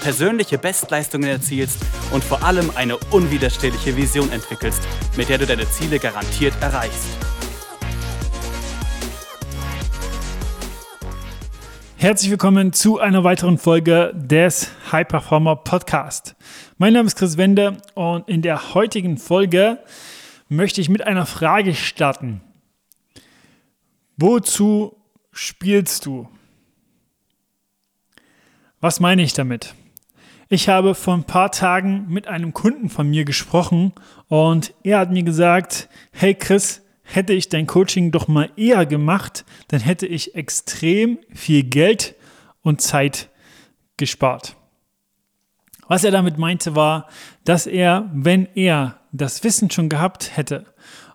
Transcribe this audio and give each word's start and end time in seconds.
persönliche 0.00 0.58
Bestleistungen 0.58 1.28
erzielst 1.28 1.78
und 2.12 2.22
vor 2.22 2.42
allem 2.42 2.70
eine 2.74 2.96
unwiderstehliche 3.10 3.96
Vision 3.96 4.30
entwickelst, 4.32 4.82
mit 5.16 5.28
der 5.28 5.38
du 5.38 5.46
deine 5.46 5.68
Ziele 5.68 5.98
garantiert 5.98 6.54
erreichst. 6.60 7.08
Herzlich 11.96 12.30
willkommen 12.30 12.72
zu 12.72 13.00
einer 13.00 13.24
weiteren 13.24 13.58
Folge 13.58 14.12
des 14.14 14.70
High 14.92 15.08
Performer 15.08 15.56
Podcast. 15.56 16.36
Mein 16.78 16.92
Name 16.92 17.08
ist 17.08 17.16
Chris 17.16 17.36
Wende 17.36 17.78
und 17.94 18.28
in 18.28 18.40
der 18.40 18.74
heutigen 18.74 19.18
Folge 19.18 19.80
möchte 20.48 20.80
ich 20.80 20.88
mit 20.88 21.04
einer 21.04 21.26
Frage 21.26 21.74
starten. 21.74 22.40
Wozu 24.16 24.96
spielst 25.32 26.06
du? 26.06 26.28
Was 28.80 29.00
meine 29.00 29.22
ich 29.22 29.32
damit? 29.32 29.74
Ich 30.50 30.70
habe 30.70 30.94
vor 30.94 31.12
ein 31.12 31.24
paar 31.24 31.52
Tagen 31.52 32.06
mit 32.08 32.26
einem 32.26 32.54
Kunden 32.54 32.88
von 32.88 33.10
mir 33.10 33.26
gesprochen 33.26 33.92
und 34.28 34.72
er 34.82 34.98
hat 35.00 35.10
mir 35.10 35.22
gesagt, 35.22 35.90
hey 36.10 36.34
Chris, 36.34 36.80
hätte 37.02 37.34
ich 37.34 37.50
dein 37.50 37.66
Coaching 37.66 38.12
doch 38.12 38.28
mal 38.28 38.50
eher 38.56 38.86
gemacht, 38.86 39.44
dann 39.68 39.80
hätte 39.80 40.06
ich 40.06 40.34
extrem 40.34 41.18
viel 41.34 41.64
Geld 41.64 42.14
und 42.62 42.80
Zeit 42.80 43.28
gespart. 43.98 44.56
Was 45.86 46.04
er 46.04 46.12
damit 46.12 46.38
meinte 46.38 46.74
war, 46.74 47.08
dass 47.44 47.66
er, 47.66 48.10
wenn 48.14 48.48
er 48.54 49.00
das 49.12 49.44
Wissen 49.44 49.70
schon 49.70 49.90
gehabt 49.90 50.34
hätte 50.34 50.64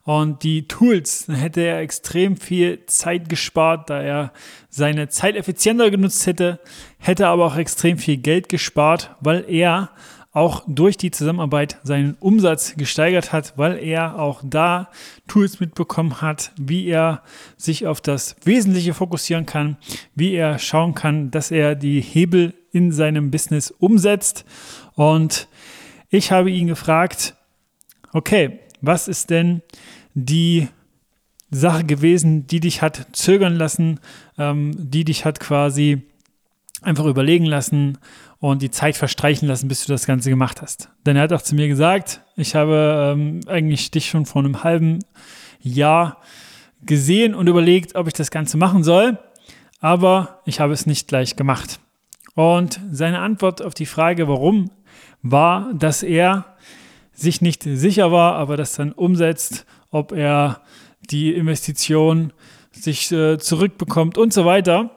und 0.04 0.44
die 0.44 0.68
Tools, 0.68 1.28
dann 1.28 1.38
hätte 1.38 1.62
er 1.62 1.80
extrem 1.80 2.36
viel 2.36 2.86
Zeit 2.88 3.30
gespart, 3.30 3.90
da 3.90 4.02
er 4.02 4.34
seine 4.70 5.08
Zeit 5.08 5.36
effizienter 5.36 5.92
genutzt 5.92 6.28
hätte, 6.28 6.60
hätte 6.98 7.28
aber 7.28 7.46
auch 7.46 7.56
extrem 7.56 7.98
viel 7.98 8.18
Geld 8.18 8.50
gespart, 8.50 9.16
weil 9.22 9.46
er 9.48 9.92
auch 10.34 10.64
durch 10.68 10.98
die 10.98 11.12
Zusammenarbeit 11.12 11.78
seinen 11.84 12.16
Umsatz 12.20 12.74
gesteigert 12.76 13.32
hat, 13.32 13.54
weil 13.56 13.78
er 13.78 14.20
auch 14.20 14.42
da 14.44 14.90
Tools 15.28 15.60
mitbekommen 15.60 16.22
hat, 16.22 16.52
wie 16.60 16.88
er 16.88 17.22
sich 17.56 17.86
auf 17.86 18.02
das 18.02 18.36
Wesentliche 18.44 18.96
fokussieren 18.96 19.46
kann, 19.46 19.78
wie 20.16 20.34
er 20.34 20.58
schauen 20.58 20.96
kann, 20.96 21.30
dass 21.30 21.52
er 21.52 21.76
die 21.76 22.02
Hebel 22.02 22.56
in 22.72 22.92
seinem 22.92 23.30
Business 23.30 23.70
umsetzt. 23.70 24.44
Und 24.96 25.48
ich 26.10 26.32
habe 26.32 26.50
ihn 26.50 26.68
gefragt, 26.68 27.36
okay, 28.12 28.60
was 28.82 29.08
ist 29.08 29.30
denn 29.30 29.62
die 30.14 30.68
Sache 31.52 31.84
gewesen, 31.84 32.48
die 32.48 32.60
dich 32.60 32.82
hat 32.82 33.08
zögern 33.14 33.56
lassen, 33.56 34.00
ähm, 34.38 34.72
die 34.78 35.06
dich 35.06 35.26
hat 35.26 35.40
quasi 35.40 36.02
einfach 36.82 37.06
überlegen 37.06 37.46
lassen 37.46 37.98
und 38.40 38.62
die 38.62 38.72
Zeit 38.72 38.98
verstreichen 38.98 39.48
lassen, 39.48 39.68
bis 39.68 39.86
du 39.86 39.92
das 39.92 40.06
Ganze 40.06 40.30
gemacht 40.30 40.62
hast. 40.62 40.90
Denn 41.06 41.16
er 41.16 41.24
hat 41.24 41.34
auch 41.34 41.42
zu 41.42 41.56
mir 41.56 41.68
gesagt, 41.68 42.22
ich 42.36 42.56
habe 42.56 43.14
ähm, 43.16 43.42
eigentlich 43.48 43.92
dich 43.92 44.10
schon 44.10 44.26
vor 44.26 44.44
einem 44.44 44.64
halben 44.64 45.00
Jahr 45.62 46.18
gesehen 46.82 47.36
und 47.36 47.48
überlegt, 47.48 47.96
ob 47.96 48.08
ich 48.08 48.14
das 48.14 48.32
Ganze 48.32 48.58
machen 48.58 48.84
soll, 48.84 49.18
aber 49.80 50.42
ich 50.46 50.60
habe 50.60 50.74
es 50.74 50.86
nicht 50.86 51.08
gleich 51.08 51.36
gemacht. 51.36 51.80
Und 52.36 52.80
seine 52.92 53.20
Antwort 53.20 53.62
auf 53.62 53.74
die 53.74 53.86
Frage, 53.86 54.28
warum, 54.28 54.72
war, 55.22 55.74
dass 55.74 56.04
er 56.04 56.46
sich 57.14 57.42
nicht 57.42 57.64
sicher 57.64 58.12
war, 58.12 58.36
aber 58.36 58.58
das 58.58 58.74
dann 58.74 58.92
umsetzt, 58.92 59.66
ob 59.94 60.12
er 60.12 60.62
die 61.10 61.34
Investition 61.34 62.34
sich 62.72 63.12
äh, 63.12 63.38
zurückbekommt 63.38 64.18
und 64.18 64.34
so 64.34 64.44
weiter. 64.44 64.90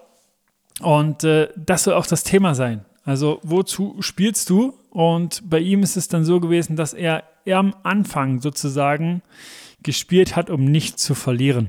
Und 0.80 1.22
äh, 1.22 1.48
das 1.56 1.84
soll 1.84 1.94
auch 1.94 2.06
das 2.06 2.24
Thema 2.24 2.54
sein. 2.54 2.84
Also 3.04 3.38
wozu 3.42 3.96
spielst 4.00 4.50
du? 4.50 4.74
Und 4.90 5.48
bei 5.48 5.60
ihm 5.60 5.82
ist 5.82 5.96
es 5.96 6.08
dann 6.08 6.24
so 6.24 6.40
gewesen, 6.40 6.76
dass 6.76 6.94
er, 6.94 7.24
er 7.44 7.58
am 7.58 7.74
Anfang 7.82 8.40
sozusagen 8.40 9.22
gespielt 9.82 10.34
hat, 10.34 10.48
um 10.48 10.64
nicht 10.64 10.98
zu 10.98 11.14
verlieren. 11.14 11.68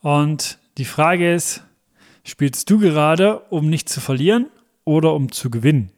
Und 0.00 0.58
die 0.76 0.84
Frage 0.84 1.34
ist, 1.34 1.64
spielst 2.22 2.68
du 2.70 2.78
gerade, 2.78 3.40
um 3.50 3.70
nicht 3.70 3.88
zu 3.88 4.00
verlieren 4.00 4.48
oder 4.84 5.14
um 5.14 5.32
zu 5.32 5.50
gewinnen? 5.50 5.90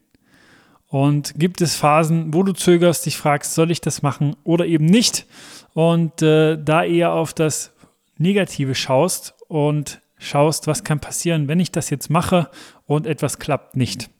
Und 0.92 1.32
gibt 1.38 1.62
es 1.62 1.74
Phasen, 1.74 2.34
wo 2.34 2.42
du 2.42 2.52
zögerst, 2.52 3.06
dich 3.06 3.16
fragst, 3.16 3.54
soll 3.54 3.70
ich 3.70 3.80
das 3.80 4.02
machen 4.02 4.36
oder 4.44 4.66
eben 4.66 4.84
nicht? 4.84 5.24
Und 5.72 6.20
äh, 6.20 6.62
da 6.62 6.84
eher 6.84 7.12
auf 7.12 7.32
das 7.32 7.72
Negative 8.18 8.74
schaust 8.74 9.34
und 9.48 10.02
schaust, 10.18 10.66
was 10.66 10.84
kann 10.84 11.00
passieren, 11.00 11.48
wenn 11.48 11.60
ich 11.60 11.72
das 11.72 11.88
jetzt 11.88 12.10
mache 12.10 12.50
und 12.84 13.06
etwas 13.06 13.38
klappt 13.38 13.74
nicht. 13.74 14.10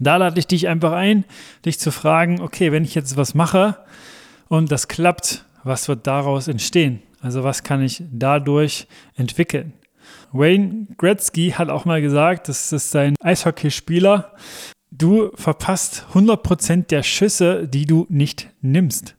Da 0.00 0.16
lade 0.16 0.38
ich 0.38 0.46
dich 0.46 0.66
einfach 0.66 0.92
ein, 0.92 1.26
dich 1.66 1.78
zu 1.78 1.92
fragen, 1.92 2.40
okay, 2.40 2.72
wenn 2.72 2.84
ich 2.84 2.94
jetzt 2.94 3.18
was 3.18 3.34
mache 3.34 3.76
und 4.48 4.72
das 4.72 4.88
klappt, 4.88 5.44
was 5.62 5.88
wird 5.88 6.06
daraus 6.06 6.48
entstehen? 6.48 7.02
Also 7.20 7.44
was 7.44 7.64
kann 7.64 7.82
ich 7.82 8.02
dadurch 8.10 8.86
entwickeln? 9.14 9.74
Wayne 10.32 10.86
Gretzky 10.96 11.50
hat 11.50 11.68
auch 11.68 11.84
mal 11.84 12.00
gesagt, 12.00 12.48
das 12.48 12.72
ist 12.72 12.92
sein 12.92 13.14
Eishockeyspieler, 13.20 14.32
du 14.90 15.30
verpasst 15.34 16.06
100% 16.14 16.86
der 16.86 17.02
Schüsse, 17.02 17.68
die 17.68 17.86
du 17.86 18.06
nicht 18.08 18.50
nimmst. 18.60 19.16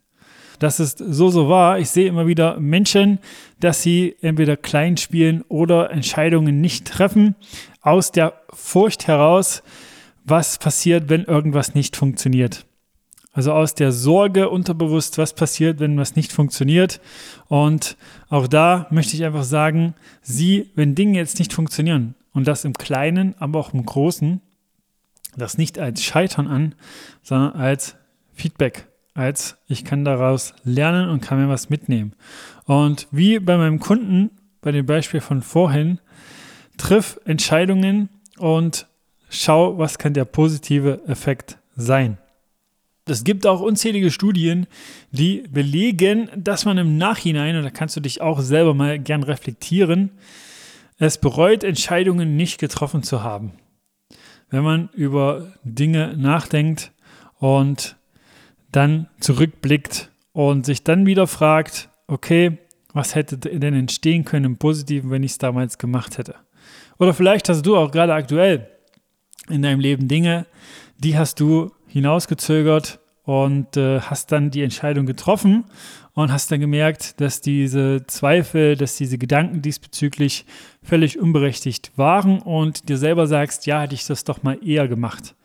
Das 0.59 0.79
ist 0.79 0.97
so, 0.97 1.29
so 1.29 1.49
wahr. 1.49 1.79
Ich 1.79 1.89
sehe 1.89 2.07
immer 2.07 2.25
wieder 2.25 2.59
Menschen, 2.59 3.19
dass 3.59 3.83
sie 3.83 4.15
entweder 4.21 4.57
klein 4.57 4.97
spielen 4.97 5.43
oder 5.49 5.91
Entscheidungen 5.91 6.61
nicht 6.61 6.87
treffen, 6.87 7.35
aus 7.81 8.11
der 8.11 8.33
Furcht 8.51 9.07
heraus, 9.07 9.61
was 10.25 10.57
passiert, 10.57 11.09
wenn 11.09 11.23
irgendwas 11.23 11.75
nicht 11.75 11.95
funktioniert. 11.95 12.65
Also 13.33 13.53
aus 13.53 13.75
der 13.75 13.91
Sorge 13.91 14.49
unterbewusst, 14.49 15.19
was 15.19 15.33
passiert, 15.33 15.79
wenn 15.79 15.97
was 15.97 16.15
nicht 16.15 16.31
funktioniert. 16.31 16.99
Und 17.47 17.95
auch 18.29 18.47
da 18.47 18.87
möchte 18.89 19.15
ich 19.15 19.23
einfach 19.23 19.43
sagen, 19.43 19.93
sie, 20.23 20.71
wenn 20.73 20.95
Dinge 20.95 21.19
jetzt 21.19 21.37
nicht 21.37 21.53
funktionieren, 21.53 22.15
und 22.33 22.47
das 22.47 22.65
im 22.65 22.73
Kleinen, 22.73 23.33
aber 23.39 23.59
auch 23.59 23.73
im 23.73 23.83
Großen, 23.83 24.41
das 25.37 25.57
nicht 25.57 25.79
als 25.79 26.03
Scheitern 26.03 26.47
an, 26.47 26.75
sondern 27.21 27.53
als 27.53 27.95
Feedback, 28.33 28.87
als 29.13 29.57
ich 29.67 29.85
kann 29.85 30.03
daraus 30.03 30.53
lernen 30.63 31.09
und 31.09 31.21
kann 31.21 31.39
mir 31.39 31.49
was 31.49 31.69
mitnehmen. 31.69 32.13
Und 32.65 33.07
wie 33.11 33.39
bei 33.39 33.57
meinem 33.57 33.79
Kunden, 33.79 34.31
bei 34.61 34.71
dem 34.71 34.85
Beispiel 34.85 35.21
von 35.21 35.41
vorhin, 35.41 35.99
triff 36.77 37.19
Entscheidungen 37.25 38.09
und 38.37 38.87
schau, 39.29 39.77
was 39.77 39.97
kann 39.97 40.13
der 40.13 40.25
positive 40.25 41.01
Effekt 41.07 41.57
sein. 41.75 42.17
Es 43.05 43.23
gibt 43.23 43.47
auch 43.47 43.61
unzählige 43.61 44.11
Studien, 44.11 44.67
die 45.11 45.43
belegen, 45.49 46.29
dass 46.35 46.65
man 46.65 46.77
im 46.77 46.97
Nachhinein, 46.97 47.55
und 47.55 47.63
da 47.63 47.69
kannst 47.69 47.95
du 47.95 48.01
dich 48.01 48.21
auch 48.21 48.41
selber 48.41 48.73
mal 48.73 48.99
gern 48.99 49.23
reflektieren, 49.23 50.11
es 50.99 51.17
bereut, 51.17 51.63
Entscheidungen 51.63 52.35
nicht 52.35 52.59
getroffen 52.59 53.03
zu 53.03 53.23
haben 53.23 53.53
wenn 54.49 54.63
man 54.63 54.89
über 54.93 55.53
Dinge 55.63 56.15
nachdenkt 56.17 56.91
und 57.39 57.97
dann 58.71 59.07
zurückblickt 59.19 60.11
und 60.33 60.65
sich 60.65 60.83
dann 60.83 61.05
wieder 61.05 61.27
fragt, 61.27 61.89
okay, 62.07 62.57
was 62.93 63.15
hätte 63.15 63.37
denn 63.37 63.73
entstehen 63.73 64.25
können 64.25 64.45
im 64.45 64.57
Positiven, 64.57 65.11
wenn 65.11 65.23
ich 65.23 65.31
es 65.31 65.37
damals 65.37 65.77
gemacht 65.77 66.17
hätte? 66.17 66.35
Oder 66.99 67.13
vielleicht 67.13 67.49
hast 67.49 67.65
du 67.65 67.77
auch 67.77 67.91
gerade 67.91 68.13
aktuell 68.13 68.69
in 69.49 69.61
deinem 69.61 69.79
Leben 69.79 70.07
Dinge, 70.07 70.45
die 70.97 71.17
hast 71.17 71.39
du 71.39 71.71
hinausgezögert 71.87 72.99
und 73.23 73.77
äh, 73.77 73.99
hast 73.99 74.31
dann 74.31 74.51
die 74.51 74.63
Entscheidung 74.63 75.05
getroffen 75.05 75.65
und 76.17 76.31
hast 76.31 76.51
dann 76.51 76.59
gemerkt, 76.59 77.21
dass 77.21 77.41
diese 77.41 78.03
Zweifel, 78.07 78.75
dass 78.75 78.95
diese 78.95 79.19
Gedanken 79.19 79.61
diesbezüglich 79.61 80.47
völlig 80.81 81.19
unberechtigt 81.19 81.91
waren 81.95 82.39
und 82.39 82.89
dir 82.89 82.97
selber 82.97 83.27
sagst, 83.27 83.67
ja, 83.67 83.81
hätte 83.81 83.93
ich 83.93 84.07
das 84.07 84.23
doch 84.23 84.41
mal 84.41 84.57
eher 84.65 84.87
gemacht. 84.87 85.35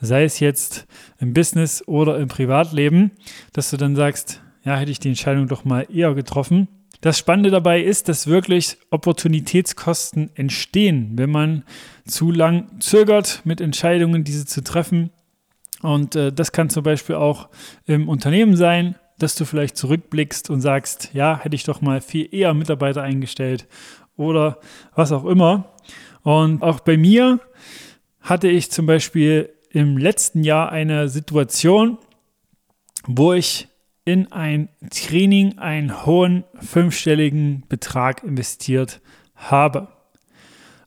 Sei 0.00 0.24
es 0.24 0.40
jetzt 0.40 0.88
im 1.20 1.32
Business 1.32 1.86
oder 1.86 2.18
im 2.18 2.26
Privatleben, 2.26 3.12
dass 3.52 3.70
du 3.70 3.76
dann 3.76 3.94
sagst, 3.94 4.42
ja, 4.64 4.76
hätte 4.76 4.90
ich 4.90 4.98
die 4.98 5.10
Entscheidung 5.10 5.46
doch 5.46 5.64
mal 5.64 5.86
eher 5.88 6.12
getroffen. 6.14 6.66
Das 7.02 7.16
Spannende 7.16 7.52
dabei 7.52 7.80
ist, 7.80 8.08
dass 8.08 8.26
wirklich 8.26 8.78
Opportunitätskosten 8.90 10.34
entstehen, 10.34 11.12
wenn 11.14 11.30
man 11.30 11.62
zu 12.04 12.32
lang 12.32 12.80
zögert, 12.80 13.42
mit 13.44 13.60
Entscheidungen 13.60 14.24
diese 14.24 14.44
zu 14.44 14.64
treffen 14.64 15.10
und 15.82 16.14
äh, 16.14 16.32
das 16.32 16.52
kann 16.52 16.68
zum 16.68 16.82
Beispiel 16.82 17.16
auch 17.16 17.48
im 17.86 18.08
Unternehmen 18.08 18.56
sein, 18.56 18.96
dass 19.22 19.34
du 19.34 19.44
vielleicht 19.44 19.76
zurückblickst 19.76 20.50
und 20.50 20.60
sagst, 20.60 21.10
ja, 21.12 21.38
hätte 21.38 21.54
ich 21.54 21.64
doch 21.64 21.80
mal 21.80 22.00
viel 22.00 22.28
eher 22.34 22.54
Mitarbeiter 22.54 23.02
eingestellt 23.02 23.68
oder 24.16 24.58
was 24.94 25.12
auch 25.12 25.24
immer. 25.24 25.72
Und 26.22 26.62
auch 26.62 26.80
bei 26.80 26.96
mir 26.96 27.40
hatte 28.20 28.48
ich 28.48 28.70
zum 28.70 28.86
Beispiel 28.86 29.52
im 29.70 29.96
letzten 29.96 30.42
Jahr 30.42 30.72
eine 30.72 31.08
Situation, 31.08 31.98
wo 33.06 33.32
ich 33.32 33.68
in 34.04 34.32
ein 34.32 34.68
Training 34.90 35.58
einen 35.58 36.04
hohen 36.06 36.44
fünfstelligen 36.54 37.64
Betrag 37.68 38.24
investiert 38.24 39.00
habe. 39.34 39.88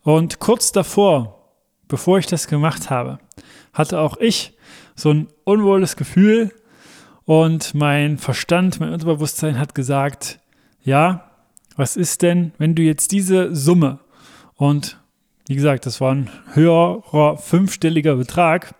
Und 0.02 0.40
kurz 0.40 0.72
davor, 0.72 1.52
bevor 1.88 2.18
ich 2.18 2.26
das 2.26 2.48
gemacht 2.48 2.90
habe, 2.90 3.20
hatte 3.74 4.00
auch 4.00 4.18
ich 4.18 4.58
so 4.96 5.12
ein 5.12 5.28
unwohles 5.44 5.96
Gefühl 5.96 6.52
und 7.26 7.74
mein 7.74 8.18
Verstand, 8.18 8.80
mein 8.80 8.92
Unterbewusstsein 8.92 9.60
hat 9.60 9.76
gesagt, 9.76 10.40
ja, 10.84 11.32
was 11.76 11.96
ist 11.96 12.22
denn, 12.22 12.54
wenn 12.58 12.76
du 12.76 12.82
jetzt 12.82 13.12
diese 13.12 13.56
Summe 13.56 14.00
und 14.56 15.00
wie 15.48 15.56
gesagt, 15.56 15.86
das 15.86 16.00
war 16.00 16.14
ein 16.14 16.30
höherer 16.54 17.38
fünfstelliger 17.38 18.16
Betrag, 18.16 18.76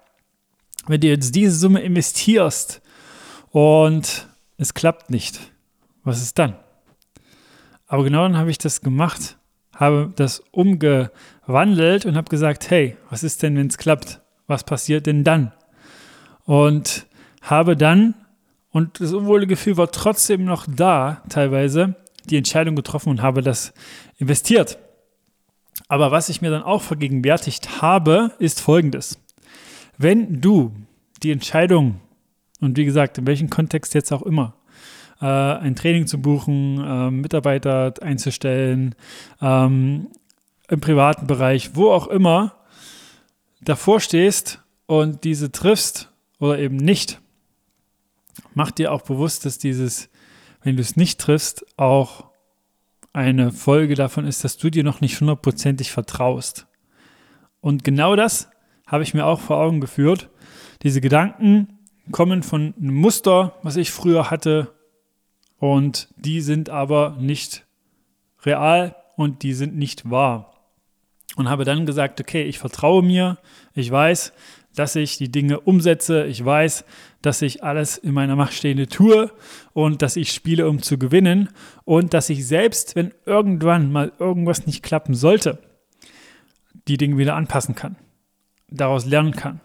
wenn 0.88 1.02
du 1.02 1.08
jetzt 1.08 1.36
diese 1.36 1.56
Summe 1.56 1.82
investierst 1.82 2.82
und 3.52 4.28
es 4.58 4.74
klappt 4.74 5.10
nicht, 5.10 5.52
was 6.04 6.22
ist 6.22 6.38
dann? 6.40 6.56
Aber 7.88 8.04
genau 8.04 8.24
dann 8.24 8.38
habe 8.38 8.52
ich 8.52 8.58
das 8.58 8.82
gemacht, 8.82 9.38
habe 9.76 10.12
das 10.16 10.40
umgewandelt 10.52 12.06
und 12.06 12.16
habe 12.16 12.30
gesagt, 12.30 12.70
hey, 12.70 12.98
was 13.10 13.24
ist 13.24 13.44
denn, 13.44 13.56
wenn 13.56 13.68
es 13.68 13.78
klappt? 13.78 14.22
Was 14.48 14.64
passiert 14.64 15.06
denn 15.06 15.24
dann? 15.24 15.52
Und 16.46 17.08
habe 17.42 17.78
dann, 17.78 18.16
und 18.74 19.00
das 19.00 19.14
unwohle 19.14 19.48
Gefühl 19.48 19.78
war 19.78 19.92
trotzdem 19.92 20.44
noch 20.44 20.66
da, 20.68 21.22
teilweise, 21.30 21.96
die 22.30 22.38
Entscheidung 22.38 22.76
getroffen 22.76 23.10
und 23.10 23.22
habe 23.22 23.42
das 23.42 23.74
investiert. 24.18 24.80
Aber 25.88 26.12
was 26.12 26.30
ich 26.30 26.42
mir 26.42 26.50
dann 26.50 26.64
auch 26.64 26.82
vergegenwärtigt 26.82 27.82
habe, 27.82 28.32
ist 28.40 28.60
folgendes. 28.60 29.20
Wenn 29.98 30.42
du 30.42 30.74
die 31.22 31.32
Entscheidung, 31.32 32.00
und 32.62 32.76
wie 32.76 32.86
gesagt, 32.86 33.20
in 33.20 33.28
welchem 33.28 33.50
Kontext 33.50 33.94
jetzt 33.94 34.12
auch 34.12 34.24
immer, 34.24 34.56
äh, 35.22 35.26
ein 35.26 35.76
Training 35.76 36.08
zu 36.08 36.20
buchen, 36.20 36.84
äh, 36.84 37.12
Mitarbeiter 37.12 37.94
einzustellen, 38.02 38.96
ähm, 39.40 40.08
im 40.68 40.82
privaten 40.82 41.28
Bereich, 41.28 41.76
wo 41.76 41.92
auch 41.92 42.08
immer, 42.08 42.56
davor 43.62 44.00
stehst 44.00 44.64
und 44.88 45.24
diese 45.24 45.52
triffst 45.52 46.12
oder 46.40 46.58
eben 46.58 46.78
nicht, 46.78 47.20
mach 48.54 48.72
dir 48.72 48.92
auch 48.92 49.02
bewusst, 49.02 49.46
dass 49.46 49.58
dieses, 49.58 50.10
wenn 50.62 50.76
du 50.76 50.82
es 50.82 50.96
nicht 50.96 51.20
triffst, 51.20 51.66
auch 51.78 52.26
eine 53.14 53.52
Folge 53.52 53.96
davon 53.96 54.26
ist, 54.26 54.44
dass 54.44 54.58
du 54.58 54.70
dir 54.70 54.84
noch 54.84 55.02
nicht 55.02 55.20
hundertprozentig 55.20 55.92
vertraust. 55.92 56.68
Und 57.62 57.84
genau 57.84 58.16
das 58.16 58.50
habe 58.88 59.04
ich 59.04 59.14
mir 59.14 59.26
auch 59.26 59.40
vor 59.40 59.58
Augen 59.58 59.80
geführt. 59.82 60.30
Diese 60.82 61.00
Gedanken 61.00 61.80
kommen 62.12 62.44
von 62.44 62.74
einem 62.78 62.96
Muster, 62.96 63.56
was 63.62 63.76
ich 63.76 63.92
früher 63.92 64.30
hatte, 64.30 64.74
und 65.64 66.10
die 66.18 66.42
sind 66.42 66.70
aber 66.70 67.16
nicht 67.22 67.66
real 68.42 68.98
und 69.16 69.44
die 69.44 69.54
sind 69.54 69.78
nicht 69.78 70.10
wahr. 70.10 70.54
Und 71.38 71.50
habe 71.50 71.64
dann 71.64 71.86
gesagt, 71.86 72.20
okay, 72.20 72.44
ich 72.44 72.60
vertraue 72.60 73.02
mir, 73.02 73.38
ich 73.74 73.90
weiß, 73.90 74.34
dass 74.76 74.96
ich 74.96 75.18
die 75.18 75.32
Dinge 75.32 75.60
umsetze. 75.60 76.26
Ich 76.26 76.44
weiß, 76.44 76.86
dass 77.22 77.42
ich 77.42 77.64
alles 77.64 77.98
in 77.98 78.14
meiner 78.14 78.36
Macht 78.36 78.54
Stehende 78.54 78.88
tue 78.88 79.32
und 79.74 80.02
dass 80.02 80.16
ich 80.16 80.32
spiele, 80.32 80.68
um 80.68 80.82
zu 80.82 80.98
gewinnen 80.98 81.50
und 81.86 82.14
dass 82.14 82.30
ich 82.30 82.46
selbst, 82.46 82.96
wenn 82.96 83.14
irgendwann 83.26 83.92
mal 83.92 84.12
irgendwas 84.20 84.66
nicht 84.66 84.84
klappen 84.84 85.14
sollte, 85.14 85.60
die 86.88 86.98
Dinge 86.98 87.18
wieder 87.18 87.36
anpassen 87.36 87.76
kann, 87.76 87.96
daraus 88.70 89.06
lernen 89.06 89.32
kann 89.32 89.62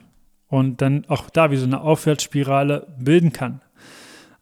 und 0.48 0.80
dann 0.82 1.04
auch 1.08 1.30
da 1.30 1.50
wie 1.50 1.56
so 1.56 1.66
eine 1.66 1.80
Aufwärtsspirale 1.80 2.86
bilden 2.98 3.32
kann. 3.32 3.60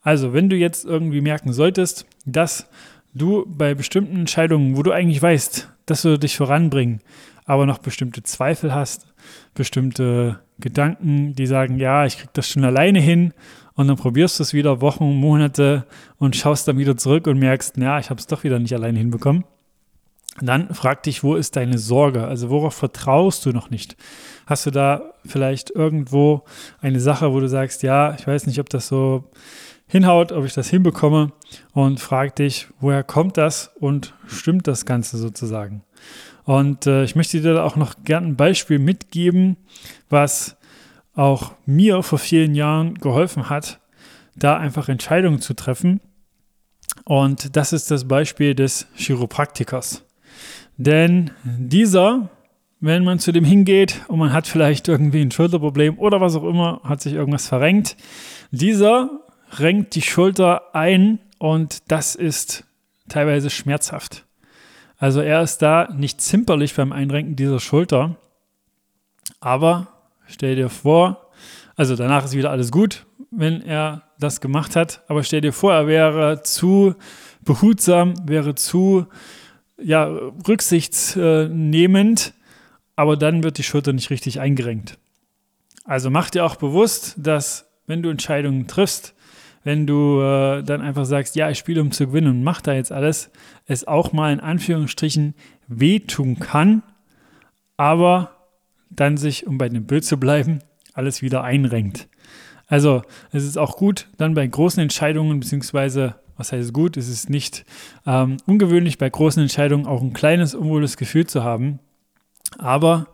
Also, 0.03 0.33
wenn 0.33 0.49
du 0.49 0.57
jetzt 0.57 0.85
irgendwie 0.85 1.21
merken 1.21 1.53
solltest, 1.53 2.07
dass 2.27 2.69
du 3.17 3.45
bei 3.47 3.75
bestimmten 3.75 4.17
Entscheidungen, 4.17 4.77
wo 4.77 4.83
du 4.83 4.93
eigentlich 4.93 5.21
weißt, 5.21 5.73
dass 5.87 6.03
du 6.03 6.19
dich 6.19 6.37
voranbringen, 6.37 7.01
aber 7.45 7.67
noch 7.67 7.79
bestimmte 7.79 8.23
Zweifel 8.23 8.75
hast, 8.75 9.07
bestimmte 9.55 10.41
Gedanken, 10.59 11.35
die 11.35 11.47
sagen, 11.47 11.79
ja, 11.79 12.07
ich 12.07 12.19
krieg 12.19 12.31
das 12.33 12.49
schon 12.49 12.65
alleine 12.65 13.01
hin 13.01 13.33
und 13.75 13.89
dann 13.89 13.97
probierst 13.97 14.39
du 14.39 14.43
es 14.43 14.55
wieder 14.55 14.81
Wochen, 14.81 15.15
Monate 15.15 15.87
und 16.19 16.35
schaust 16.35 16.67
dann 16.67 16.79
wieder 16.79 16.97
zurück 16.97 17.27
und 17.27 17.39
merkst, 17.39 17.77
ja, 17.77 17.99
ich 17.99 18.11
habe 18.11 18.21
es 18.21 18.27
doch 18.27 18.45
wieder 18.45 18.59
nicht 18.59 18.75
alleine 18.75 18.99
hinbekommen. 18.99 19.45
Dann 20.41 20.75
frag 20.75 21.03
dich, 21.03 21.25
wo 21.25 21.35
ist 21.35 21.57
deine 21.57 21.79
Sorge? 21.79 22.27
Also 22.27 22.51
worauf 22.51 22.75
vertraust 22.75 23.47
du 23.47 23.53
noch 23.53 23.71
nicht? 23.71 23.97
Hast 24.47 24.67
du 24.67 24.71
da 24.71 25.15
vielleicht 25.25 25.71
irgendwo 25.71 26.45
eine 26.81 27.01
Sache, 27.01 27.33
wo 27.33 27.41
du 27.41 27.49
sagst, 27.49 27.83
ja, 27.83 28.15
ich 28.19 28.27
weiß 28.27 28.47
nicht, 28.47 28.61
ob 28.61 28.69
das 28.69 28.89
so 28.89 29.25
hinhaut, 29.87 30.33
ob 30.33 30.45
ich 30.45 30.55
das 30.55 30.69
hinbekomme 30.69 31.33
und 31.73 32.01
frag 32.01 32.37
dich, 32.37 32.69
woher 32.81 33.03
kommt 33.03 33.37
das 33.37 33.73
und 33.81 34.15
stimmt 34.27 34.67
das 34.67 34.85
Ganze 34.85 35.17
sozusagen? 35.17 35.85
Und 36.45 36.87
äh, 36.87 37.05
ich 37.05 37.17
möchte 37.17 37.41
dir 37.41 37.55
da 37.55 37.65
auch 37.65 37.77
noch 37.77 37.95
gerne 38.05 38.29
ein 38.29 38.37
Beispiel 38.37 38.79
mitgeben, 38.79 39.57
was 40.09 40.57
auch 41.15 41.53
mir 41.65 42.03
vor 42.03 42.19
vielen 42.19 42.55
Jahren 42.55 42.95
geholfen 42.95 43.49
hat, 43.49 43.81
da 44.37 44.57
einfach 44.57 44.89
Entscheidungen 44.89 45.41
zu 45.41 45.55
treffen. 45.55 46.01
Und 47.05 47.57
das 47.57 47.73
ist 47.73 47.91
das 47.91 48.07
Beispiel 48.07 48.55
des 48.55 48.87
Chiropraktikers. 48.95 50.06
Denn 50.77 51.31
dieser, 51.45 52.29
wenn 52.81 53.05
man 53.05 53.19
zu 53.19 53.33
dem 53.33 53.45
hingeht 53.45 54.03
und 54.09 54.19
man 54.19 54.33
hat 54.33 54.47
vielleicht 54.47 54.89
irgendwie 54.89 55.23
ein 55.23 55.31
Schulterproblem 55.31 55.99
oder 55.99 56.21
was 56.21 56.37
auch 56.37 56.45
immer, 56.45 56.81
hat 56.85 57.01
sich 57.01 57.15
irgendwas 57.15 57.49
verrenkt, 57.49 57.97
dieser 58.51 59.11
renkt 59.59 59.95
die 59.95 60.03
Schulter 60.03 60.75
ein 60.75 61.19
und 61.39 61.91
das 61.91 62.15
ist 62.15 62.65
teilweise 63.09 63.51
schmerzhaft. 63.51 64.25
Also 64.99 65.21
er 65.21 65.43
ist 65.43 65.59
da 65.59 65.89
nicht 65.95 66.21
zimperlich 66.21 66.75
beim 66.75 66.93
Einrenken 66.93 67.37
dieser 67.37 67.61
Schulter. 67.61 68.17
Aber 69.41 69.89
stell 70.27 70.57
dir 70.57 70.71
vor, 70.71 71.31
also 71.77 71.95
danach 71.97 72.25
ist 72.25 72.35
wieder 72.35 72.51
alles 72.51 72.73
gut, 72.73 73.05
wenn 73.31 73.61
er 73.61 74.03
das 74.19 74.41
gemacht 74.41 74.77
hat. 74.77 75.03
Aber 75.09 75.23
stell 75.23 75.43
dir 75.43 75.53
vor, 75.53 75.75
er 75.75 75.87
wäre 75.87 76.43
zu 76.43 76.95
behutsam, 77.43 78.15
wäre 78.27 78.55
zu 78.55 79.07
ja, 79.79 80.07
rücksichtsnehmend, 80.47 82.35
aber 82.97 83.17
dann 83.17 83.43
wird 83.43 83.59
die 83.59 83.63
Schulter 83.63 83.93
nicht 83.93 84.11
richtig 84.11 84.41
eingerenkt. 84.41 84.99
Also 85.85 86.11
mach 86.11 86.31
dir 86.31 86.45
auch 86.45 86.57
bewusst, 86.57 87.15
dass 87.19 87.69
wenn 87.87 88.03
du 88.03 88.11
Entscheidungen 88.11 88.67
triffst, 88.67 89.15
wenn 89.63 89.87
du 89.87 90.21
äh, 90.21 90.63
dann 90.63 90.81
einfach 90.81 91.05
sagst, 91.05 91.37
ja, 91.37 91.51
ich 91.51 91.59
spiele 91.59 91.81
um 91.81 91.91
zu 91.91 92.07
gewinnen 92.07 92.29
und 92.29 92.45
mach 92.45 92.61
da 92.61 92.73
jetzt 92.73 92.93
alles, 92.93 93.31
es 93.67 93.87
auch 93.87 94.13
mal 94.13 94.33
in 94.33 94.41
Anführungsstrichen 94.41 95.35
wehtun 95.67 96.39
kann, 96.39 96.83
aber 97.77 98.31
dann 98.91 99.17
sich, 99.17 99.47
um 99.47 99.59
bei 99.59 99.69
dem 99.69 99.85
Bild 99.85 100.05
zu 100.05 100.19
bleiben, 100.19 100.61
alles 100.95 101.21
wieder 101.21 101.43
einrenkt. 101.43 102.09
Also 102.69 103.03
es 103.33 103.45
ist 103.45 103.59
auch 103.59 103.77
gut, 103.77 104.09
dann 104.19 104.35
bei 104.35 104.47
großen 104.47 104.83
Entscheidungen, 104.83 105.41
beziehungsweise, 105.41 106.17
was 106.37 106.53
heißt 106.53 106.73
gut, 106.73 106.97
es 106.97 107.09
ist 107.09 107.31
nicht 107.31 107.65
ähm, 108.07 108.37
ungewöhnlich, 108.47 108.99
bei 108.99 109.09
großen 109.09 109.43
Entscheidungen 109.43 109.87
auch 109.87 110.03
ein 110.03 110.13
kleines, 110.13 110.55
unwohles 110.55 110.97
Gefühl 110.97 111.27
zu 111.27 111.43
haben. 111.45 111.79
Aber 112.59 113.09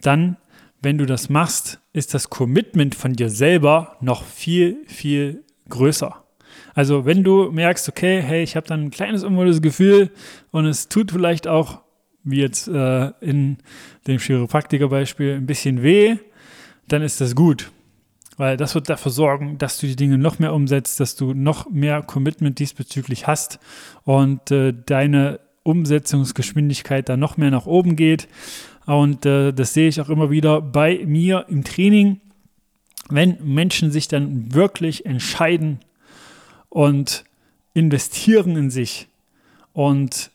dann, 0.00 0.36
wenn 0.80 0.98
du 0.98 1.06
das 1.06 1.28
machst, 1.28 1.80
ist 1.92 2.14
das 2.14 2.30
Commitment 2.30 2.94
von 2.94 3.14
dir 3.14 3.30
selber 3.30 3.96
noch 4.00 4.24
viel, 4.24 4.84
viel 4.86 5.44
größer. 5.68 6.24
Also 6.74 7.04
wenn 7.04 7.24
du 7.24 7.50
merkst, 7.50 7.88
okay, 7.88 8.22
hey, 8.22 8.42
ich 8.42 8.54
habe 8.54 8.66
dann 8.66 8.84
ein 8.84 8.90
kleines 8.90 9.24
unwohles 9.24 9.60
Gefühl 9.60 10.10
und 10.50 10.66
es 10.66 10.88
tut 10.88 11.10
vielleicht 11.10 11.48
auch, 11.48 11.80
wie 12.22 12.40
jetzt 12.40 12.68
äh, 12.68 13.10
in 13.20 13.58
dem 14.06 14.18
Chiropraktiker-Beispiel, 14.18 15.34
ein 15.34 15.46
bisschen 15.46 15.82
weh, 15.82 16.18
dann 16.86 17.02
ist 17.02 17.20
das 17.20 17.34
gut. 17.34 17.70
Weil 18.38 18.56
das 18.56 18.74
wird 18.74 18.88
dafür 18.88 19.12
sorgen, 19.12 19.58
dass 19.58 19.78
du 19.78 19.86
die 19.86 19.96
Dinge 19.96 20.16
noch 20.16 20.38
mehr 20.38 20.54
umsetzt, 20.54 21.00
dass 21.00 21.14
du 21.14 21.34
noch 21.34 21.68
mehr 21.70 22.02
Commitment 22.02 22.58
diesbezüglich 22.58 23.26
hast 23.26 23.58
und 24.04 24.50
äh, 24.50 24.72
deine 24.86 25.40
Umsetzungsgeschwindigkeit 25.64 27.08
dann 27.10 27.20
noch 27.20 27.36
mehr 27.36 27.50
nach 27.50 27.66
oben 27.66 27.96
geht. 27.96 28.28
Und 28.86 29.26
äh, 29.26 29.52
das 29.52 29.74
sehe 29.74 29.88
ich 29.88 30.00
auch 30.00 30.08
immer 30.08 30.30
wieder 30.30 30.62
bei 30.62 31.04
mir 31.04 31.44
im 31.48 31.62
Training 31.64 32.20
wenn 33.08 33.38
Menschen 33.42 33.90
sich 33.90 34.08
dann 34.08 34.52
wirklich 34.54 35.06
entscheiden 35.06 35.80
und 36.68 37.24
investieren 37.74 38.56
in 38.56 38.70
sich 38.70 39.08
und 39.72 40.30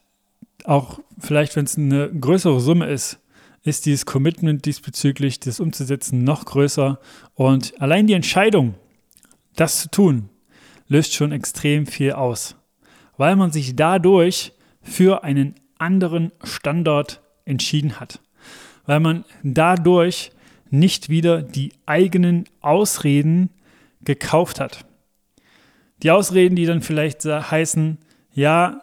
auch 0.63 0.99
vielleicht, 1.19 1.55
wenn 1.55 1.65
es 1.65 1.77
eine 1.77 2.09
größere 2.09 2.59
Summe 2.59 2.87
ist, 2.87 3.19
ist 3.63 3.85
dieses 3.85 4.05
Commitment 4.05 4.65
diesbezüglich, 4.65 5.39
das 5.39 5.59
umzusetzen, 5.59 6.23
noch 6.23 6.45
größer. 6.45 6.99
Und 7.33 7.79
allein 7.81 8.07
die 8.07 8.13
Entscheidung, 8.13 8.75
das 9.55 9.81
zu 9.81 9.89
tun, 9.89 10.29
löst 10.87 11.13
schon 11.13 11.31
extrem 11.31 11.85
viel 11.85 12.11
aus, 12.11 12.55
weil 13.17 13.35
man 13.35 13.51
sich 13.51 13.75
dadurch 13.75 14.51
für 14.81 15.23
einen 15.23 15.55
anderen 15.77 16.31
Standort 16.43 17.21
entschieden 17.45 17.99
hat, 17.99 18.19
weil 18.85 18.99
man 18.99 19.25
dadurch 19.43 20.31
nicht 20.69 21.09
wieder 21.09 21.41
die 21.41 21.71
eigenen 21.85 22.45
Ausreden 22.61 23.49
gekauft 24.01 24.59
hat. 24.59 24.85
Die 26.01 26.11
Ausreden, 26.11 26.55
die 26.55 26.65
dann 26.65 26.81
vielleicht 26.81 27.23
heißen, 27.23 27.97
ja, 28.33 28.81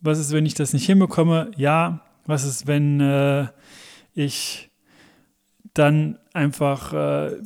was 0.00 0.18
ist, 0.18 0.32
wenn 0.32 0.46
ich 0.46 0.54
das 0.54 0.72
nicht 0.72 0.86
hinbekomme? 0.86 1.50
Ja, 1.56 2.04
was 2.26 2.44
ist, 2.44 2.66
wenn 2.66 3.00
äh, 3.00 3.48
ich 4.14 4.70
dann 5.74 6.18
einfach, 6.32 6.92
äh, 6.92 7.36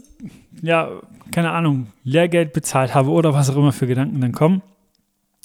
ja, 0.63 0.91
keine 1.33 1.53
Ahnung, 1.53 1.89
Lehrgeld 2.03 2.53
bezahlt 2.53 2.95
habe 2.95 3.11
oder 3.11 3.35
was 3.35 3.51
auch 3.51 3.57
immer 3.57 3.73
für 3.73 3.87
Gedanken 3.87 4.21
dann 4.21 4.33
kommen. 4.33 4.63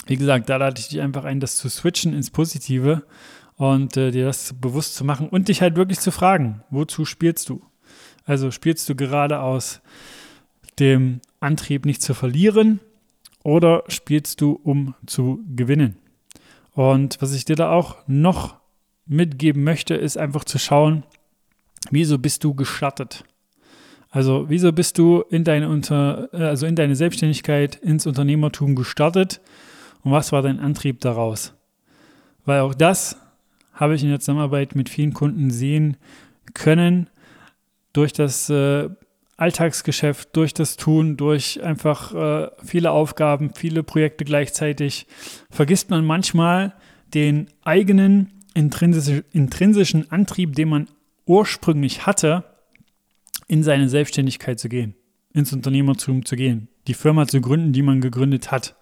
Wie 0.07 0.17
gesagt, 0.17 0.49
da 0.49 0.57
lade 0.57 0.79
ich 0.79 0.89
dich 0.89 1.01
einfach 1.01 1.25
ein, 1.25 1.39
das 1.39 1.55
zu 1.55 1.69
switchen 1.69 2.13
ins 2.13 2.31
Positive 2.31 3.03
und 3.55 3.97
äh, 3.97 4.11
dir 4.11 4.25
das 4.25 4.53
bewusst 4.59 4.95
zu 4.95 5.05
machen 5.05 5.29
und 5.29 5.47
dich 5.47 5.61
halt 5.61 5.75
wirklich 5.75 5.99
zu 5.99 6.11
fragen, 6.11 6.63
wozu 6.69 7.05
spielst 7.05 7.49
du? 7.49 7.61
Also 8.25 8.51
spielst 8.51 8.89
du 8.89 8.95
gerade 8.95 9.39
aus 9.39 9.81
dem 10.79 11.21
Antrieb 11.39 11.85
nicht 11.85 12.01
zu 12.01 12.13
verlieren 12.13 12.79
oder 13.43 13.83
spielst 13.87 14.41
du, 14.41 14.59
um 14.63 14.95
zu 15.05 15.43
gewinnen? 15.55 15.97
Und 16.73 17.21
was 17.21 17.33
ich 17.33 17.45
dir 17.45 17.55
da 17.55 17.71
auch 17.71 17.97
noch 18.07 18.60
mitgeben 19.05 19.63
möchte, 19.63 19.95
ist 19.95 20.17
einfach 20.17 20.43
zu 20.43 20.59
schauen, 20.59 21.03
wieso 21.89 22.17
bist 22.17 22.43
du 22.43 22.53
gestattet? 22.53 23.23
Also, 24.09 24.49
wieso 24.49 24.73
bist 24.73 24.97
du 24.97 25.21
in 25.29 25.43
deine, 25.43 25.69
Unter 25.69 26.29
also 26.33 26.65
in 26.65 26.75
deine 26.75 26.95
Selbstständigkeit, 26.95 27.75
ins 27.77 28.05
Unternehmertum 28.05 28.75
gestartet 28.75 29.39
und 30.03 30.11
was 30.11 30.31
war 30.31 30.41
dein 30.41 30.59
Antrieb 30.59 30.99
daraus? 30.99 31.53
Weil 32.45 32.61
auch 32.61 32.73
das 32.73 33.17
habe 33.73 33.95
ich 33.95 34.03
in 34.03 34.09
der 34.09 34.19
Zusammenarbeit 34.19 34.75
mit 34.75 34.89
vielen 34.89 35.13
Kunden 35.13 35.49
sehen 35.49 35.97
können, 36.53 37.09
durch 37.93 38.13
das 38.13 38.49
äh, 38.49 38.89
Alltagsgeschäft, 39.37 40.35
durch 40.35 40.53
das 40.53 40.77
Tun, 40.77 41.17
durch 41.17 41.63
einfach 41.63 42.13
äh, 42.13 42.49
viele 42.63 42.91
Aufgaben, 42.91 43.53
viele 43.55 43.81
Projekte 43.81 44.23
gleichzeitig, 44.23 45.07
vergisst 45.49 45.89
man 45.89 46.05
manchmal 46.05 46.73
den 47.13 47.47
eigenen 47.63 48.40
intrinsische, 48.53 49.23
intrinsischen 49.31 50.11
Antrieb, 50.11 50.55
den 50.55 50.69
man 50.69 50.87
ursprünglich 51.25 52.05
hatte, 52.05 52.43
in 53.47 53.63
seine 53.63 53.89
Selbstständigkeit 53.89 54.59
zu 54.59 54.69
gehen, 54.69 54.95
ins 55.33 55.53
Unternehmertum 55.53 56.25
zu 56.25 56.35
gehen, 56.35 56.67
die 56.87 56.93
Firma 56.93 57.27
zu 57.27 57.41
gründen, 57.41 57.73
die 57.73 57.81
man 57.81 58.01
gegründet 58.01 58.51
hat. 58.51 58.75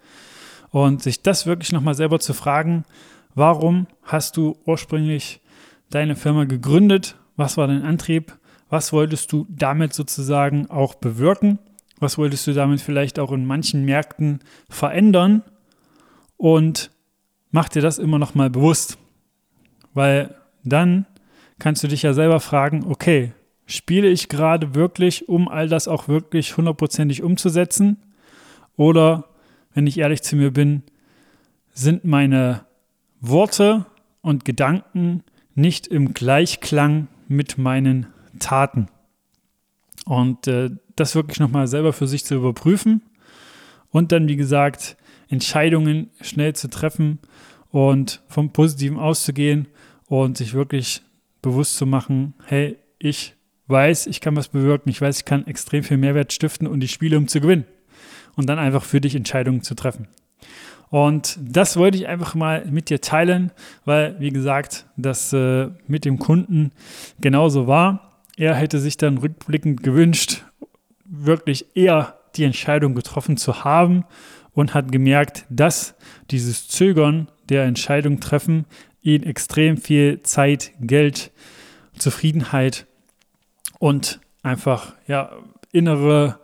Und 0.71 1.01
sich 1.01 1.23
das 1.23 1.47
wirklich 1.47 1.71
nochmal 1.71 1.95
selber 1.95 2.19
zu 2.19 2.33
fragen, 2.33 2.85
warum 3.33 3.87
hast 4.03 4.37
du 4.37 4.57
ursprünglich 4.65 5.41
deine 5.89 6.15
Firma 6.15 6.45
gegründet? 6.45 7.15
Was 7.35 7.57
war 7.57 7.67
dein 7.67 7.81
Antrieb? 7.81 8.37
Was 8.69 8.93
wolltest 8.93 9.31
du 9.31 9.47
damit 9.49 9.93
sozusagen 9.93 10.69
auch 10.69 10.95
bewirken? 10.95 11.57
Was 11.99 12.17
wolltest 12.17 12.45
du 12.47 12.53
damit 12.53 12.81
vielleicht 12.81 13.17
auch 13.17 13.31
in 13.31 13.45
manchen 13.45 13.83
Märkten 13.83 14.39
verändern? 14.69 15.41
Und 16.37 16.91
mach 17.51 17.69
dir 17.69 17.81
das 17.81 17.97
immer 17.97 18.19
noch 18.19 18.35
mal 18.35 18.49
bewusst, 18.49 18.97
weil 19.99 20.33
dann 20.63 21.05
kannst 21.59 21.83
du 21.83 21.89
dich 21.89 22.03
ja 22.03 22.13
selber 22.13 22.39
fragen, 22.39 22.85
okay, 22.87 23.33
spiele 23.65 24.07
ich 24.07 24.29
gerade 24.29 24.73
wirklich, 24.73 25.27
um 25.27 25.49
all 25.49 25.67
das 25.67 25.89
auch 25.89 26.07
wirklich 26.07 26.55
hundertprozentig 26.55 27.21
umzusetzen? 27.21 27.97
Oder, 28.77 29.25
wenn 29.73 29.87
ich 29.87 29.97
ehrlich 29.97 30.21
zu 30.21 30.37
mir 30.37 30.51
bin, 30.51 30.83
sind 31.73 32.05
meine 32.05 32.61
Worte 33.19 33.87
und 34.21 34.45
Gedanken 34.45 35.21
nicht 35.53 35.87
im 35.87 36.13
Gleichklang 36.13 37.09
mit 37.27 37.57
meinen 37.57 38.07
Taten. 38.39 38.87
Und 40.05 40.47
äh, 40.47 40.69
das 40.95 41.13
wirklich 41.13 41.41
nochmal 41.41 41.67
selber 41.67 41.91
für 41.91 42.07
sich 42.07 42.23
zu 42.23 42.35
überprüfen 42.35 43.01
und 43.91 44.13
dann, 44.13 44.29
wie 44.29 44.37
gesagt, 44.37 44.95
Entscheidungen 45.27 46.09
schnell 46.21 46.55
zu 46.55 46.69
treffen 46.69 47.19
und 47.69 48.21
vom 48.29 48.53
Positiven 48.53 48.97
auszugehen 48.97 49.67
und 50.09 50.37
sich 50.37 50.53
wirklich 50.53 51.01
bewusst 51.41 51.77
zu 51.77 51.85
machen, 51.85 52.33
hey, 52.45 52.77
ich 52.97 53.35
weiß, 53.67 54.07
ich 54.07 54.19
kann 54.19 54.35
was 54.35 54.49
bewirken, 54.49 54.89
ich 54.89 54.99
weiß, 54.99 55.19
ich 55.19 55.25
kann 55.25 55.47
extrem 55.47 55.83
viel 55.83 55.97
Mehrwert 55.97 56.33
stiften 56.33 56.67
und 56.67 56.83
ich 56.83 56.91
spiele, 56.91 57.17
um 57.17 57.27
zu 57.27 57.39
gewinnen. 57.39 57.65
Und 58.35 58.47
dann 58.47 58.59
einfach 58.59 58.83
für 58.83 58.99
dich 58.99 59.15
Entscheidungen 59.15 59.61
zu 59.61 59.75
treffen. 59.75 60.07
Und 60.89 61.37
das 61.41 61.77
wollte 61.77 61.97
ich 61.97 62.07
einfach 62.07 62.33
mal 62.33 62.65
mit 62.65 62.89
dir 62.89 62.99
teilen, 62.99 63.51
weil, 63.85 64.19
wie 64.19 64.31
gesagt, 64.31 64.87
das 64.97 65.31
äh, 65.33 65.69
mit 65.87 66.03
dem 66.03 66.17
Kunden 66.17 66.71
genauso 67.21 67.67
war. 67.67 68.23
Er 68.37 68.55
hätte 68.55 68.79
sich 68.79 68.97
dann 68.97 69.19
rückblickend 69.19 69.83
gewünscht, 69.83 70.43
wirklich 71.05 71.75
eher 71.75 72.17
die 72.35 72.43
Entscheidung 72.43 72.95
getroffen 72.95 73.37
zu 73.37 73.63
haben 73.63 74.05
und 74.53 74.73
hat 74.73 74.91
gemerkt, 74.91 75.45
dass 75.49 75.95
dieses 76.31 76.67
Zögern 76.67 77.27
der 77.49 77.65
Entscheidung 77.65 78.19
treffen 78.19 78.65
ihn 79.01 79.23
extrem 79.23 79.77
viel 79.77 80.21
Zeit, 80.23 80.71
Geld, 80.79 81.31
Zufriedenheit 81.97 82.85
und 83.79 84.19
einfach 84.43 84.93
ja 85.07 85.31
innere 85.71 86.39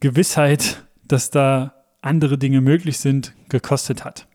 Gewissheit, 0.00 0.84
dass 1.06 1.30
da 1.30 1.74
andere 2.00 2.38
Dinge 2.38 2.60
möglich 2.60 2.98
sind, 2.98 3.34
gekostet 3.48 4.04
hat. 4.04 4.26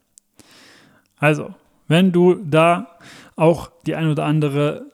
Also, 1.17 1.53
wenn 1.87 2.11
du 2.11 2.35
da 2.35 2.97
auch 3.35 3.71
die 3.85 3.95
ein 3.95 4.09
oder 4.09 4.25
andere 4.25 4.85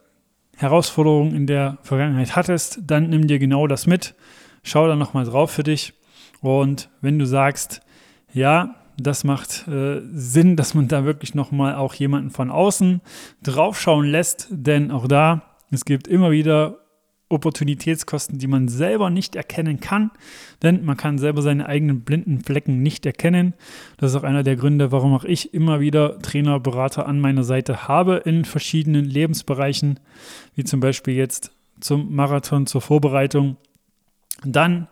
Herausforderungen 0.56 1.34
in 1.34 1.46
der 1.46 1.78
Vergangenheit 1.82 2.34
hattest, 2.34 2.80
dann 2.86 3.10
nimm 3.10 3.26
dir 3.26 3.38
genau 3.38 3.66
das 3.66 3.86
mit. 3.86 4.14
Schau 4.62 4.88
da 4.88 4.96
nochmal 4.96 5.24
drauf 5.24 5.50
für 5.50 5.62
dich. 5.62 5.92
Und 6.40 6.88
wenn 7.00 7.18
du 7.18 7.26
sagst, 7.26 7.82
ja, 8.32 8.74
das 8.98 9.24
macht 9.24 9.68
äh, 9.68 10.00
Sinn, 10.12 10.56
dass 10.56 10.74
man 10.74 10.88
da 10.88 11.04
wirklich 11.04 11.34
nochmal 11.34 11.74
auch 11.74 11.94
jemanden 11.94 12.30
von 12.30 12.50
außen 12.50 13.00
draufschauen 13.42 14.06
lässt, 14.06 14.48
denn 14.50 14.90
auch 14.90 15.06
da, 15.06 15.42
es 15.70 15.84
gibt 15.84 16.08
immer 16.08 16.30
wieder 16.30 16.78
Opportunitätskosten, 17.28 18.38
die 18.38 18.46
man 18.46 18.68
selber 18.68 19.10
nicht 19.10 19.34
erkennen 19.34 19.80
kann, 19.80 20.12
denn 20.62 20.84
man 20.84 20.96
kann 20.96 21.18
selber 21.18 21.42
seine 21.42 21.66
eigenen 21.66 22.02
blinden 22.02 22.40
Flecken 22.40 22.82
nicht 22.82 23.04
erkennen. 23.04 23.54
Das 23.96 24.12
ist 24.12 24.16
auch 24.16 24.22
einer 24.22 24.44
der 24.44 24.54
Gründe, 24.54 24.92
warum 24.92 25.12
auch 25.12 25.24
ich 25.24 25.52
immer 25.52 25.80
wieder 25.80 26.20
Trainer, 26.20 26.60
Berater 26.60 27.06
an 27.06 27.20
meiner 27.20 27.42
Seite 27.42 27.88
habe 27.88 28.22
in 28.24 28.44
verschiedenen 28.44 29.04
Lebensbereichen, 29.04 29.98
wie 30.54 30.64
zum 30.64 30.78
Beispiel 30.78 31.14
jetzt 31.14 31.50
zum 31.80 32.14
Marathon, 32.14 32.66
zur 32.66 32.80
Vorbereitung. 32.80 33.56
Dann 34.44 34.86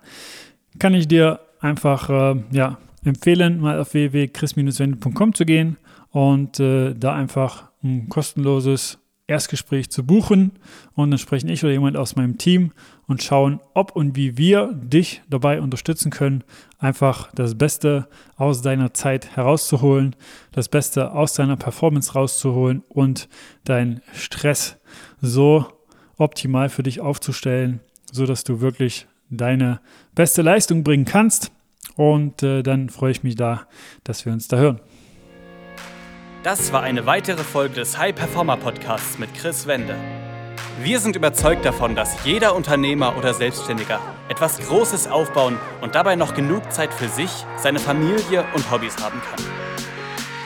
kann 0.81 0.93
ich 0.93 1.07
dir 1.07 1.39
einfach 1.61 2.11
äh, 2.11 2.43
ja, 2.51 2.79
empfehlen, 3.05 3.61
mal 3.61 3.79
auf 3.79 3.95
www.chris-wende.com 3.95 5.35
zu 5.35 5.45
gehen 5.45 5.77
und 6.11 6.61
äh, 6.61 6.95
da 6.95 7.15
einfach 7.15 7.71
ein 7.83 8.09
kostenloses 8.09 8.99
Erstgespräch 9.27 9.91
zu 9.91 10.05
buchen 10.05 10.53
und 10.95 11.11
dann 11.11 11.19
sprechen 11.19 11.49
ich 11.49 11.65
oder 11.65 11.73
jemand 11.73 11.97
aus 11.97 12.15
meinem 12.15 12.37
Team 12.37 12.73
und 13.07 13.23
schauen, 13.23 13.59
ob 13.73 13.97
und 13.97 14.17
wie 14.17 14.37
wir 14.37 14.73
dich 14.75 15.23
dabei 15.31 15.63
unterstützen 15.63 16.11
können, 16.11 16.45
einfach 16.79 17.33
das 17.35 17.57
Beste 17.57 18.07
aus 18.37 18.61
deiner 18.61 18.93
Zeit 18.93 19.35
herauszuholen, 19.35 20.15
das 20.53 20.69
Beste 20.69 21.13
aus 21.13 21.33
deiner 21.33 21.57
Performance 21.57 22.13
rauszuholen 22.13 22.83
und 22.89 23.29
deinen 23.65 24.03
Stress 24.13 24.77
so 25.23 25.67
optimal 26.19 26.69
für 26.69 26.83
dich 26.83 27.01
aufzustellen, 27.01 27.81
sodass 28.13 28.45
du 28.45 28.61
wirklich 28.61 29.07
deine 29.31 29.81
beste 30.15 30.43
Leistung 30.43 30.85
bringen 30.85 31.07
kannst. 31.07 31.51
Und 31.97 32.43
äh, 32.43 32.63
dann 32.63 32.89
freue 32.89 33.13
ich 33.13 33.23
mich 33.23 33.37
da, 33.37 33.67
dass 34.03 34.25
wir 34.25 34.33
uns 34.33 34.49
da 34.49 34.57
hören. 34.57 34.81
Das 36.43 36.73
war 36.73 36.83
eine 36.83 37.07
weitere 37.07 37.43
Folge 37.43 37.77
des 37.77 37.97
High 37.97 38.15
Performer 38.15 38.57
Podcasts 38.57 39.19
mit 39.19 39.33
Chris 39.35 39.67
Wende. 39.67 39.97
Wir 40.83 40.99
sind 40.99 41.17
überzeugt 41.17 41.65
davon, 41.65 41.95
dass 41.95 42.25
jeder 42.25 42.55
Unternehmer 42.55 43.17
oder 43.17 43.33
Selbstständiger 43.33 44.01
etwas 44.29 44.59
Großes 44.59 45.07
aufbauen 45.07 45.57
und 45.81 45.95
dabei 45.95 46.17
noch 46.17 46.35
genug 46.35 46.71
Zeit 46.73 46.93
für 46.93 47.09
sich, 47.09 47.31
seine 47.57 47.79
Familie 47.79 48.45
und 48.55 48.71
Hobbys 48.71 48.97
haben 49.03 49.21
kann. 49.21 49.45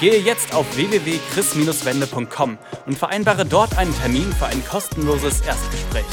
Gehe 0.00 0.21
jetzt 0.21 0.55
auf 0.55 0.76
www.chris-wende.com 0.76 2.59
und 2.87 2.97
vereinbare 2.97 3.45
dort 3.45 3.76
einen 3.76 3.95
Termin 3.97 4.33
für 4.33 4.47
ein 4.47 4.64
kostenloses 4.64 5.40
Erstgespräch. 5.40 6.05